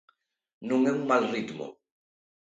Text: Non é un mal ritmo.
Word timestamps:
Non 0.69 0.81
é 0.91 0.93
un 0.97 1.03
mal 1.11 1.23
ritmo. 1.35 1.65